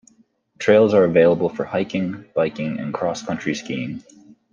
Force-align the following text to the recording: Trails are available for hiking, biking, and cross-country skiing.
Trails 0.57 0.95
are 0.95 1.03
available 1.03 1.47
for 1.47 1.63
hiking, 1.63 2.25
biking, 2.33 2.79
and 2.79 2.91
cross-country 2.91 3.53
skiing. 3.53 4.03